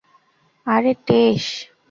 আরে, 0.67 0.93
টেস। 1.07 1.45